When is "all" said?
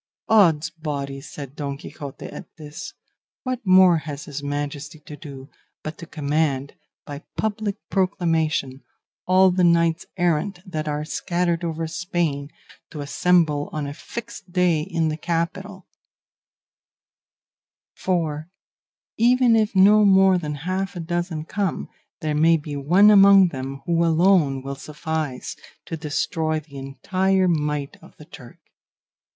9.27-9.51